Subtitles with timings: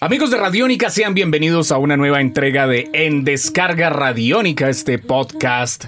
[0.00, 5.86] Amigos de Radiónica, sean bienvenidos a una nueva entrega de En Descarga Radiónica, este podcast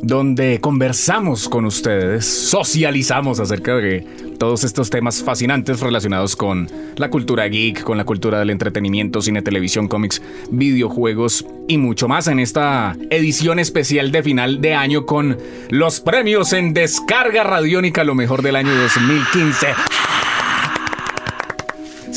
[0.00, 4.06] donde conversamos con ustedes, socializamos acerca de
[4.38, 9.42] todos estos temas fascinantes relacionados con la cultura geek, con la cultura del entretenimiento, cine,
[9.42, 10.22] televisión, cómics,
[10.52, 15.36] videojuegos y mucho más en esta edición especial de final de año con
[15.68, 19.66] los premios en Descarga Radiónica, lo mejor del año 2015.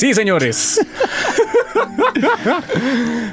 [0.01, 0.83] Sí, señores.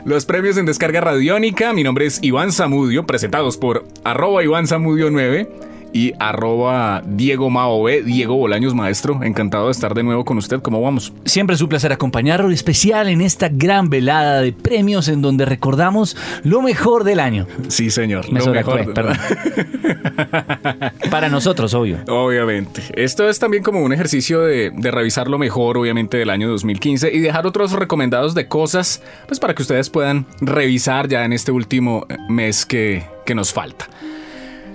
[0.04, 1.72] Los premios en descarga radiónica.
[1.72, 5.48] Mi nombre es Iván Zamudio, presentados por arroba Iván Zamudio 9
[5.92, 9.22] y arroba Diego Mao Diego Bolaños Maestro.
[9.22, 10.60] Encantado de estar de nuevo con usted.
[10.60, 11.12] ¿Cómo vamos?
[11.24, 16.16] Siempre es un placer acompañarlo, especial en esta gran velada de premios en donde recordamos
[16.44, 17.46] lo mejor del año.
[17.68, 18.30] Sí, señor.
[18.32, 18.92] Me lo mejor.
[18.92, 19.16] perdón.
[21.10, 21.98] Para nosotros, obvio.
[22.08, 22.82] Obviamente.
[22.94, 27.12] Esto es también como un ejercicio de, de, revisar lo mejor, obviamente, del año 2015
[27.12, 31.52] y dejar otros recomendados de cosas, pues para que ustedes puedan revisar ya en este
[31.52, 33.88] último mes que, que nos falta.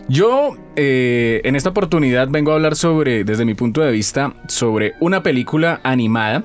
[0.08, 4.94] Yo eh, en esta oportunidad vengo a hablar sobre, desde mi punto de vista, sobre
[5.00, 6.44] una película animada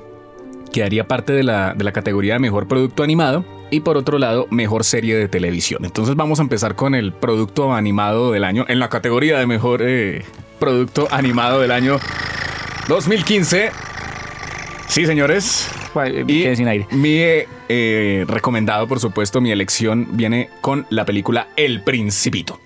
[0.73, 4.19] que haría parte de la, de la categoría de mejor producto animado y por otro
[4.19, 5.85] lado mejor serie de televisión.
[5.85, 9.83] Entonces vamos a empezar con el producto animado del año en la categoría de mejor
[9.83, 10.23] eh,
[10.59, 11.99] producto animado del año
[12.89, 13.71] 2015.
[14.89, 15.69] Sí, señores.
[16.27, 16.87] Y sin aire.
[16.93, 17.19] mi
[17.69, 22.61] eh, recomendado, por supuesto, mi elección viene con la película El Principito.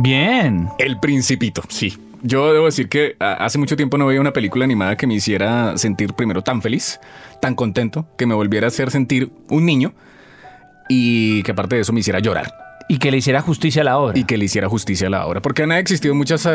[0.00, 0.68] Bien.
[0.78, 1.98] El Principito, sí.
[2.22, 5.76] Yo debo decir que hace mucho tiempo no veía una película animada que me hiciera
[5.76, 7.00] sentir primero tan feliz,
[7.40, 9.92] tan contento, que me volviera a hacer sentir un niño
[10.88, 12.52] y que aparte de eso me hiciera llorar.
[12.88, 14.18] Y que le hiciera justicia a la obra.
[14.18, 15.42] Y que le hiciera justicia a la obra.
[15.42, 16.50] Porque han existido muchas eh,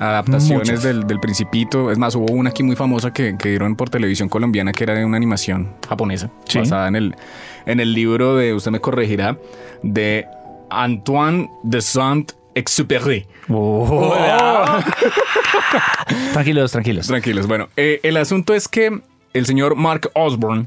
[0.00, 1.92] adaptaciones del, del, Principito.
[1.92, 4.94] Es más, hubo una aquí muy famosa que, que, dieron por televisión colombiana que era
[4.94, 6.30] de una animación japonesa.
[6.48, 6.58] Sí.
[6.58, 7.14] Basada en el,
[7.66, 9.38] en el libro de, usted me corregirá,
[9.82, 10.26] de
[10.70, 11.80] Antoine de
[12.56, 13.26] Saint-Exupéry.
[13.48, 13.86] Oh.
[16.32, 17.06] tranquilos, tranquilos.
[17.06, 17.46] Tranquilos.
[17.46, 19.00] Bueno, eh, el asunto es que
[19.32, 20.66] el señor Mark Osborne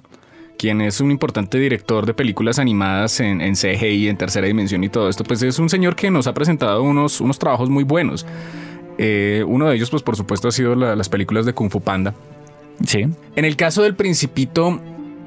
[0.58, 4.90] quien es un importante director de películas animadas en, en, CGI, en tercera dimensión y
[4.90, 8.26] todo esto, pues es un señor que nos ha presentado unos, unos trabajos muy buenos.
[8.98, 11.80] Eh, uno de ellos, pues por supuesto, ha sido la, las películas de Kung Fu
[11.80, 12.14] Panda.
[12.86, 13.08] Sí.
[13.38, 14.82] En el caso del Principito,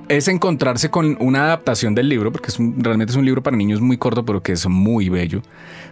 [0.08, 3.80] es encontrarse con una adaptación del libro, porque es realmente es un libro para niños
[3.80, 5.42] muy corto, pero que es muy bello.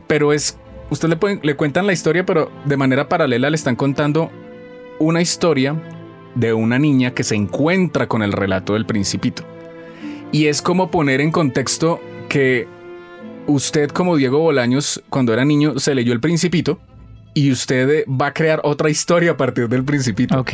[0.06, 0.58] Pero es,
[0.90, 4.30] usted le, le cuentan la historia, pero de manera paralela le están contando
[4.98, 5.74] una historia
[6.34, 9.44] de una niña que se encuentra con el relato del principito.
[10.32, 12.68] Y es como poner en contexto que
[13.46, 16.78] usted como Diego Bolaños cuando era niño se leyó el principito
[17.34, 20.38] y usted va a crear otra historia a partir del principito.
[20.38, 20.52] Ok.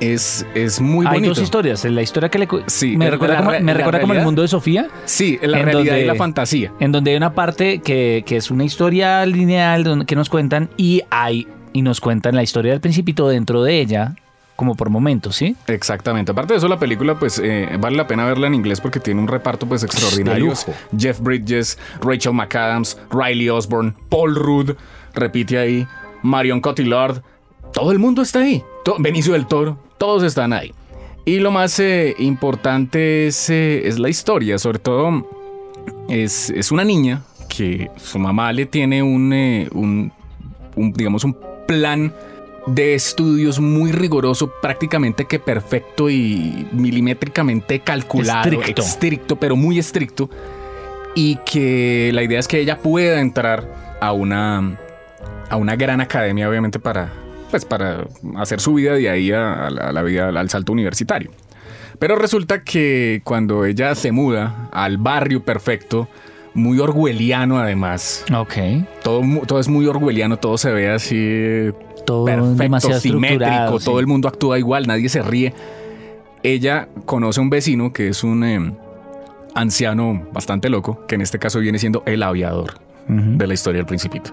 [0.00, 1.30] Es, es muy Hay bonito.
[1.30, 1.84] dos historias.
[1.84, 2.48] La historia que le...
[2.66, 4.88] Sí, me recuerda, como, me recuerda como el mundo de Sofía.
[5.04, 6.72] Sí, la en realidad y la fantasía.
[6.80, 11.02] En donde hay una parte que, que es una historia lineal que nos cuentan y
[11.10, 14.14] hay y nos cuentan la historia del principito dentro de ella
[14.56, 15.56] como por momentos, ¿sí?
[15.66, 16.32] Exactamente.
[16.32, 19.20] Aparte de eso, la película, pues eh, vale la pena verla en inglés porque tiene
[19.20, 20.52] un reparto pues extraordinario.
[20.96, 24.76] Jeff Bridges, Rachel McAdams, Riley Osborne, Paul Rudd,
[25.14, 25.86] repite ahí,
[26.22, 27.22] Marion Cotillard.
[27.72, 28.62] Todo el mundo está ahí.
[28.84, 30.72] To- Benicio del Toro, todos están ahí.
[31.24, 35.26] Y lo más eh, importante es, eh, es la historia, sobre todo
[36.08, 40.12] es, es una niña que su mamá le tiene un, eh, un,
[40.76, 41.36] un, digamos, un
[41.66, 42.12] plan
[42.66, 48.82] de estudios muy riguroso, prácticamente que perfecto y milimétricamente calculado, Estricto.
[48.82, 50.28] estricto, pero muy estricto,
[51.14, 54.76] y que la idea es que ella pueda entrar a una,
[55.48, 57.12] a una gran academia, obviamente para,
[57.50, 58.06] pues para
[58.36, 61.30] hacer su vida de ahí a, a la, a la vida, al salto universitario.
[61.98, 66.08] Pero resulta que cuando ella se muda al barrio perfecto,
[66.54, 68.54] muy orwelliano además, Ok.
[69.02, 71.70] todo, todo es muy orwelliano, todo se ve así
[72.06, 74.00] Todo perfecto, demasiado simétrico, todo sí.
[74.00, 75.52] el mundo actúa igual, nadie se ríe.
[76.42, 78.72] Ella conoce a un vecino que es un eh,
[79.54, 82.74] anciano bastante loco, que en este caso viene siendo el aviador
[83.06, 84.30] De la historia del Principito.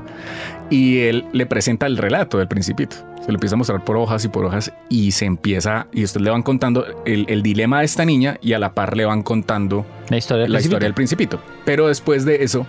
[0.69, 2.95] Y él le presenta el relato del Principito.
[3.21, 6.21] Se lo empieza a mostrar por hojas y por hojas y se empieza, y usted
[6.21, 9.21] le van contando el, el dilema de esta niña y a la par le van
[9.23, 10.67] contando La historia del la Principito.
[10.75, 11.39] historia del Principito.
[11.65, 12.65] Pero después de eso,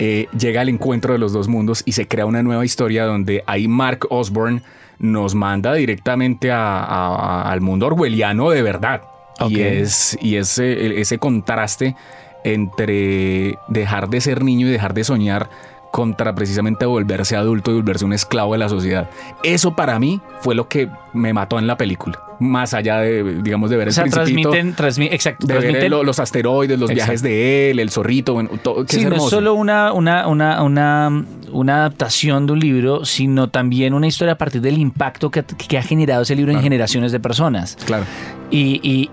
[0.00, 3.44] eh, llega el encuentro de los dos mundos y se crea una nueva historia donde
[3.46, 4.60] ahí Mark Osborne
[4.98, 7.14] nos manda directamente a- a-
[7.44, 9.02] a- al mundo orwelliano de verdad.
[9.48, 11.96] Y es, y ese, ese contraste
[12.44, 15.48] entre dejar de ser niño y dejar de soñar
[15.90, 19.08] contra precisamente volverse adulto y volverse un esclavo de la sociedad.
[19.44, 22.20] Eso para mí fue lo que me mató en la película.
[22.40, 25.62] Más allá de, digamos, de ver O el sea, principito, transmiten, transmi- exacto, de ver
[25.62, 27.06] transmiten- lo- los asteroides, los Exacto.
[27.06, 30.26] viajes de él, el zorrito, bueno, todo, que Sí, es no es solo una, una,
[30.26, 35.30] una, una, una adaptación de un libro, sino también una historia a partir del impacto
[35.30, 37.78] que, que ha generado ese libro en generaciones de personas.
[37.86, 38.02] Claro.
[38.50, 39.10] Y, y-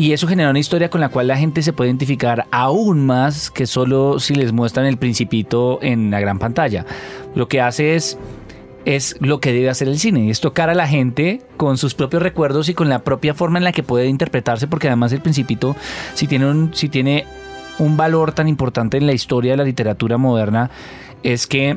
[0.00, 3.50] y eso genera una historia con la cual la gente se puede identificar aún más
[3.50, 6.86] que solo si les muestran el principito en la gran pantalla.
[7.34, 8.16] Lo que hace es,
[8.86, 12.22] es lo que debe hacer el cine, es tocar a la gente con sus propios
[12.22, 15.76] recuerdos y con la propia forma en la que puede interpretarse, porque además el principito,
[16.14, 17.26] tiene un, si tiene
[17.78, 20.70] un valor tan importante en la historia de la literatura moderna,
[21.22, 21.76] es que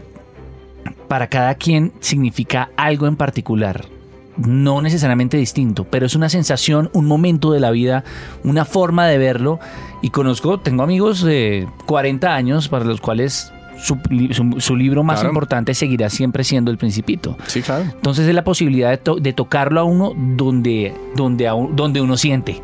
[1.10, 3.93] para cada quien significa algo en particular
[4.38, 8.04] no necesariamente distinto, pero es una sensación, un momento de la vida,
[8.44, 9.60] una forma de verlo.
[10.02, 15.04] Y conozco, tengo amigos de 40 años para los cuales su, li- su- su libro
[15.04, 15.30] más Claro.
[15.30, 17.38] importante seguirá siempre siendo El Principito.
[17.48, 17.84] Sí, claro.
[17.86, 22.02] Entonces es la posibilidad de, to- de tocarlo a uno donde, donde, a un- donde
[22.02, 22.62] uno siente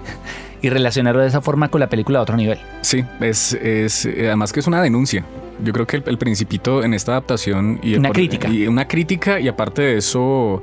[0.61, 2.59] y relacionarlo de esa forma con la película a otro nivel.
[2.81, 5.23] Sí, es, es eh, además que es una denuncia.
[5.63, 8.47] Yo creo que el, el Principito en esta adaptación y Una crítica.
[8.49, 10.61] y una crítica y aparte de eso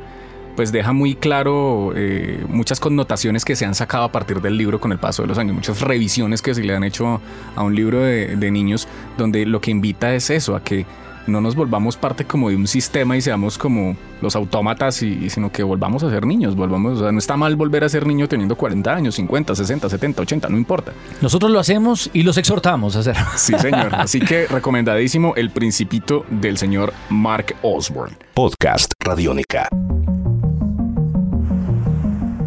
[0.57, 4.81] pues deja muy claro eh, muchas connotaciones que se han sacado a partir del libro
[4.81, 7.21] con el paso de los años, muchas revisiones que se le han hecho
[7.55, 8.89] a un libro de, de niños
[9.19, 10.87] donde lo que invita es eso, a que
[11.27, 15.51] no nos volvamos parte como de un sistema y seamos como los autómatas, y, sino
[15.51, 18.29] que volvamos a ser niños, volvamos, o sea, no está mal volver a ser niño
[18.29, 20.93] teniendo 40 años, 50, 60, 70, 80, no importa.
[21.21, 23.17] Nosotros lo hacemos y los exhortamos a hacer.
[23.37, 23.95] Sí, señor.
[23.95, 28.17] Así que recomendadísimo El Principito del señor Mark Osborne.
[28.35, 29.69] Podcast Radiónica.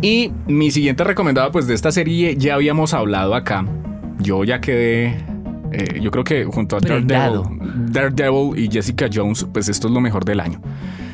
[0.01, 3.65] Y mi siguiente recomendado, pues de esta serie ya habíamos hablado acá.
[4.19, 5.17] Yo ya quedé.
[5.71, 7.41] eh, yo creo que junto a Daredevil.
[7.91, 10.61] Daredevil y Jessica Jones, pues esto es lo mejor del año.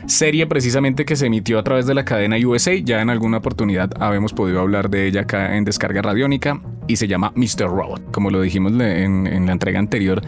[0.06, 2.76] Serie precisamente que se emitió a través de la cadena USA.
[2.76, 6.62] Ya en alguna oportunidad habíamos podido hablar de ella acá en Descarga Radiónica.
[6.88, 7.68] Y se llama Mr.
[7.68, 8.12] Robot.
[8.12, 10.22] Como lo dijimos en la entrega anterior,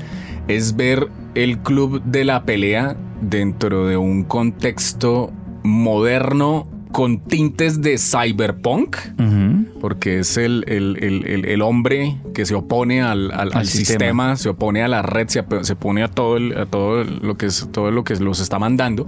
[0.48, 5.32] es ver el club de la pelea dentro de un contexto
[5.64, 8.96] moderno con tintes de cyberpunk
[9.82, 14.00] porque es el, el- el- el- hombre que se opone al, al- al sistema.
[14.00, 14.36] sistema.
[14.36, 17.46] se opone a la red, se, se opone a todo, el- a todo lo que
[17.48, 19.08] es todo lo que los está mandando.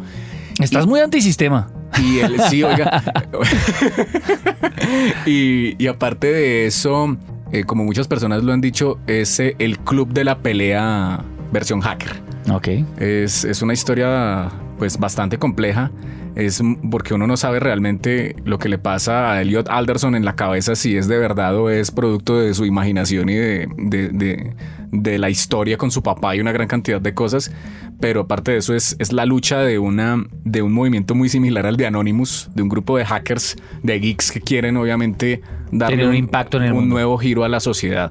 [0.60, 1.70] Estás muy antisistema.
[2.04, 3.02] Y él sí, oiga.
[5.26, 7.18] y, y aparte de eso,
[7.52, 11.82] eh, como muchas personas lo han dicho, es eh, el club de la pelea versión
[11.82, 12.22] hacker.
[12.52, 12.68] Ok.
[13.00, 15.92] Es, es una historia pues bastante compleja.
[16.36, 20.36] Es porque uno no sabe realmente lo que le pasa a Elliot Alderson en la
[20.36, 24.54] cabeza, si es de verdad o es producto de su imaginación y de, de- de-
[24.92, 27.52] de la historia con su papá y una gran cantidad de cosas.
[28.00, 31.66] Pero aparte de eso es, es la lucha de, una, de un movimiento muy similar
[31.66, 35.42] al de Anonymous, de un grupo de hackers, de geeks que quieren obviamente
[35.72, 36.94] darle Tener un impacto en el un mundo.
[36.96, 38.10] nuevo giro a la sociedad.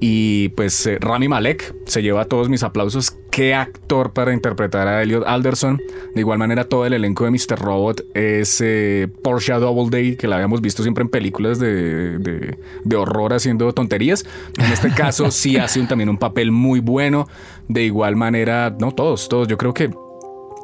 [0.00, 3.16] Y pues eh, Rami Malek se lleva todos mis aplausos.
[3.38, 5.80] Qué actor para interpretar a Elliot Alderson.
[6.12, 7.56] De igual manera, todo el elenco de Mr.
[7.56, 12.96] Robot es eh, Portia Doubleday, que la habíamos visto siempre en películas de, de- de
[12.96, 14.24] horror haciendo tonterías.
[14.58, 17.28] En este caso, sí hace un- también un papel muy bueno.
[17.68, 19.46] De igual manera, no todos, todos.
[19.46, 19.88] Yo creo que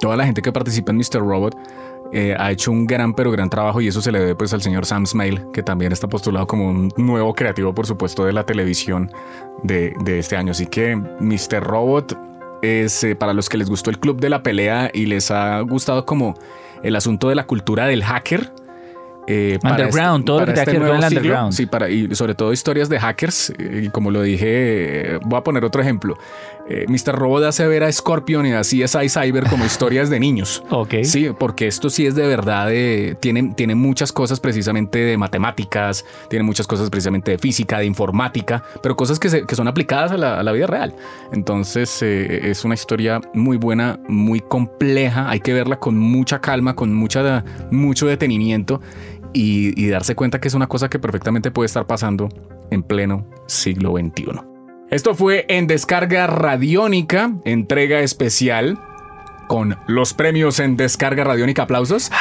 [0.00, 1.20] toda la gente que participa en Mr.
[1.20, 1.56] Robot
[2.12, 4.62] eh, ha hecho un gran pero gran trabajo y eso se le debe pues al
[4.62, 8.44] señor Sam Smale, que también está postulado como un nuevo creativo, por supuesto, de la
[8.44, 9.12] televisión
[9.62, 10.50] de, de este año.
[10.50, 11.62] Así que Mr.
[11.62, 12.33] Robot
[12.64, 15.60] es eh, para los que les gustó el club de la pelea y les ha
[15.60, 16.34] gustado como
[16.82, 18.50] el asunto de la cultura del hacker.
[19.26, 21.20] eh, Underground, todo lo que que ver nuevo el siglo.
[21.20, 21.52] underground.
[21.54, 23.50] Sí, para, y sobre todo historias de hackers.
[23.58, 26.16] eh, Y como lo dije, eh, voy a poner otro ejemplo.
[26.68, 27.14] Eh, Mr.
[27.14, 30.62] Robot hace ver a Scorpion y a CSI Cyber como historias de niños.
[30.70, 30.94] Ok.
[31.02, 36.04] Sí, porque esto sí es de verdad, eh, tiene, tiene muchas cosas precisamente de matemáticas,
[36.30, 40.12] tiene muchas cosas precisamente de física, de informática, pero cosas que, se- que son aplicadas
[40.12, 40.94] a la, a la vida real.
[41.32, 46.74] Entonces eh, es una historia muy buena, muy compleja, hay que verla con mucha calma,
[46.74, 48.80] con mucha, mucho detenimiento
[49.32, 52.28] y, y darse cuenta que es una cosa que perfectamente puede estar pasando
[52.70, 54.53] en pleno siglo XXI.
[54.94, 58.78] Esto fue en Descarga Radiónica, entrega especial
[59.48, 61.64] con los premios en Descarga Radiónica.
[61.64, 62.12] Aplausos.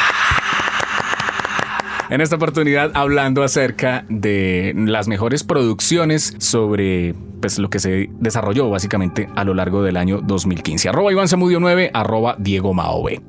[2.10, 8.72] En esta oportunidad hablando acerca de las mejores producciones sobre pues, lo que se desarrolló
[8.72, 10.90] básicamente a lo largo del año 2015.
[10.90, 13.22] Arroba Iván Zamudio 9, arroba Diego Maove.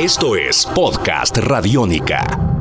[0.00, 2.57] Esto es Podcast Radiónica.